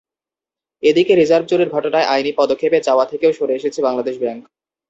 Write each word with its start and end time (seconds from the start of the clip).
এদিকে 0.83 1.13
রিজার্ভ 1.15 1.45
চুরির 1.49 1.69
ঘটনায় 1.69 2.09
আইনি 2.13 2.31
পদক্ষেপে 2.37 2.79
যাওয়া 2.87 3.05
থেকেও 3.11 3.31
সরে 3.33 3.53
এসেছে 3.55 3.79
বাংলাদেশ 3.87 4.15
ব্যাংক। 4.23 4.41